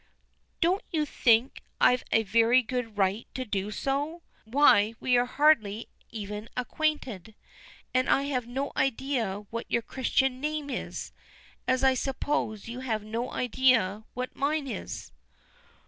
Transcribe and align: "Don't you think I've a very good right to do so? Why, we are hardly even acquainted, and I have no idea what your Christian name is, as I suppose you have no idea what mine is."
"Don't 0.61 0.81
you 0.91 1.05
think 1.05 1.61
I've 1.79 2.03
a 2.11 2.23
very 2.23 2.63
good 2.63 2.97
right 2.97 3.27
to 3.35 3.45
do 3.45 3.69
so? 3.69 4.23
Why, 4.45 4.95
we 4.99 5.15
are 5.15 5.27
hardly 5.27 5.89
even 6.09 6.49
acquainted, 6.57 7.35
and 7.93 8.09
I 8.09 8.23
have 8.23 8.47
no 8.47 8.71
idea 8.75 9.45
what 9.51 9.69
your 9.69 9.83
Christian 9.83 10.41
name 10.41 10.71
is, 10.71 11.11
as 11.67 11.83
I 11.83 11.93
suppose 11.93 12.67
you 12.67 12.79
have 12.79 13.03
no 13.03 13.29
idea 13.29 14.03
what 14.15 14.35
mine 14.35 14.67
is." 14.67 15.11